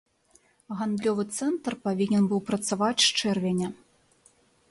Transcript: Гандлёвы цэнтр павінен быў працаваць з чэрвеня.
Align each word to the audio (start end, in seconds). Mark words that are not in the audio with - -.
Гандлёвы 0.79 1.23
цэнтр 1.37 1.73
павінен 1.85 2.23
быў 2.33 2.41
працаваць 2.49 3.01
з 3.09 3.13
чэрвеня. 3.19 3.69